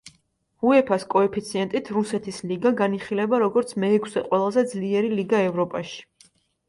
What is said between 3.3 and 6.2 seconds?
როგორ მეექვსე ყველაზე ძლიერი ლიგა ევროპაში.